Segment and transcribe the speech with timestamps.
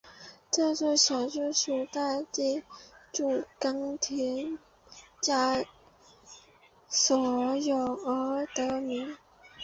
[0.49, 2.63] 这座小丘属大地
[3.13, 4.57] 主冈田
[5.21, 5.63] 家
[6.89, 9.15] 所有而得名。